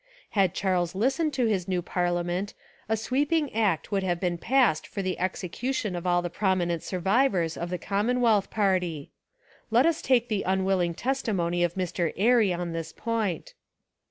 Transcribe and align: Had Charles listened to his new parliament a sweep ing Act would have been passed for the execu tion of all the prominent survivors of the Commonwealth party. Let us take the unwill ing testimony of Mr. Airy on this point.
Had 0.31 0.55
Charles 0.55 0.95
listened 0.95 1.31
to 1.33 1.45
his 1.45 1.67
new 1.67 1.83
parliament 1.83 2.55
a 2.89 2.97
sweep 2.97 3.31
ing 3.31 3.53
Act 3.53 3.91
would 3.91 4.01
have 4.01 4.19
been 4.19 4.39
passed 4.39 4.87
for 4.87 5.03
the 5.03 5.15
execu 5.19 5.71
tion 5.75 5.95
of 5.95 6.07
all 6.07 6.23
the 6.23 6.29
prominent 6.31 6.81
survivors 6.81 7.55
of 7.55 7.69
the 7.69 7.77
Commonwealth 7.77 8.49
party. 8.49 9.11
Let 9.69 9.85
us 9.85 10.01
take 10.01 10.27
the 10.27 10.43
unwill 10.47 10.83
ing 10.83 10.95
testimony 10.95 11.63
of 11.63 11.75
Mr. 11.75 12.13
Airy 12.17 12.51
on 12.51 12.73
this 12.73 12.91
point. 12.91 13.53